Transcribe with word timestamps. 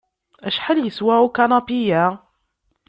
Acḥal 0.47 0.77
yeswa 0.81 1.15
ukanapi-ya? 1.27 2.03